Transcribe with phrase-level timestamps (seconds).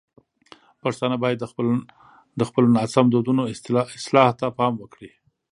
[0.81, 1.37] پښتانه باید
[2.39, 3.43] د خپلو ناسم دودونو
[3.99, 5.11] اصلاح ته پام وکړي.